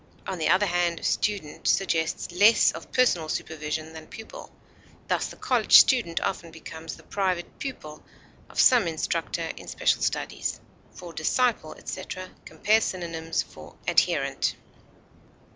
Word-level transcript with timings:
On 0.25 0.39
the 0.39 0.49
other 0.49 0.65
hand, 0.65 1.05
student 1.05 1.67
suggests 1.67 2.31
less 2.31 2.71
of 2.71 2.91
personal 2.91 3.29
supervision 3.29 3.93
than 3.93 4.07
pupil; 4.07 4.51
thus, 5.07 5.27
the 5.27 5.35
college 5.35 5.77
student 5.77 6.19
often 6.21 6.49
becomes 6.49 6.95
the 6.95 7.03
private 7.03 7.59
pupil 7.59 8.01
of 8.49 8.59
some 8.59 8.87
instructor 8.87 9.51
in 9.57 9.67
special 9.67 10.01
studies. 10.01 10.59
For 10.91 11.13
disciple, 11.13 11.75
etc., 11.75 12.31
compare 12.45 12.81
synonyms 12.81 13.43
for 13.43 13.75
ADHERENT. 13.87 14.55